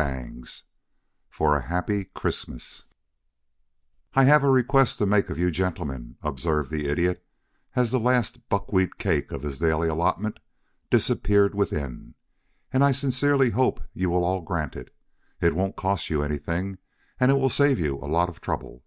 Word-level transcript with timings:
XVIII 0.00 0.44
FOR 1.28 1.56
A 1.56 1.62
HAPPY 1.62 2.04
CHRISTMAS 2.14 2.84
"I 4.14 4.22
have 4.22 4.44
a 4.44 4.48
request 4.48 4.98
to 4.98 5.06
make 5.06 5.28
of 5.28 5.38
you 5.38 5.50
gentlemen," 5.50 6.18
observed 6.22 6.70
the 6.70 6.86
Idiot, 6.88 7.26
as 7.74 7.90
the 7.90 7.98
last 7.98 8.48
buckwheat 8.48 8.96
cake 8.98 9.32
of 9.32 9.42
his 9.42 9.58
daily 9.58 9.88
allotment 9.88 10.38
disappeared 10.88 11.52
within. 11.52 12.14
"And 12.72 12.84
I 12.84 12.92
sincerely 12.92 13.50
hope 13.50 13.80
you 13.92 14.08
will 14.08 14.22
all 14.24 14.40
grant 14.42 14.76
it. 14.76 14.94
It 15.40 15.56
won't 15.56 15.74
cost 15.74 16.10
you 16.10 16.22
anything, 16.22 16.78
and 17.18 17.32
will 17.36 17.50
save 17.50 17.80
you 17.80 17.96
a 17.96 18.06
lot 18.06 18.28
of 18.28 18.40
trouble." 18.40 18.84